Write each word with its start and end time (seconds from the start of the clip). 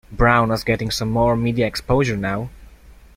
Brown 0.11 0.49
was 0.49 0.63
getting 0.63 0.89
some 0.89 1.11
more 1.11 1.35
media 1.35 1.67
exposure 1.67 2.17
now. 2.17 2.49